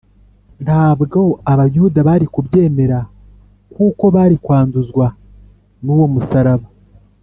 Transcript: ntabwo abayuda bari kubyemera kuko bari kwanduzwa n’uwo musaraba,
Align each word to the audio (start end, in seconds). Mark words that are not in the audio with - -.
ntabwo 0.63 1.19
abayuda 1.51 1.99
bari 2.07 2.25
kubyemera 2.33 2.99
kuko 3.73 4.03
bari 4.15 4.35
kwanduzwa 4.43 5.05
n’uwo 5.83 6.07
musaraba, 6.15 6.67